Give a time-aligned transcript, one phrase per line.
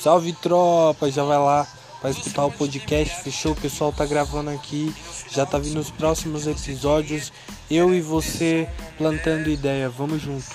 [0.00, 1.66] Salve tropa, já vai lá
[2.00, 3.52] para escutar o podcast, fechou?
[3.52, 4.94] O pessoal tá gravando aqui,
[5.30, 7.30] já tá vindo os próximos episódios.
[7.70, 8.66] Eu e você
[8.96, 10.46] plantando ideia, vamos junto.